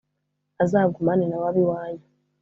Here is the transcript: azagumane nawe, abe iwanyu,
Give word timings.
azagumane 0.63 1.25
nawe, 1.27 1.45
abe 1.49 1.61
iwanyu, 1.63 2.05